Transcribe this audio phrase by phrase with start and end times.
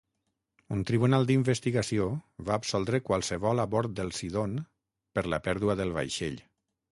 [0.75, 2.07] Un tribunal d'investigació
[2.47, 4.57] va absoldre qualsevol a bord del "Sidon"
[5.19, 6.43] per la pèrdua del vaixell.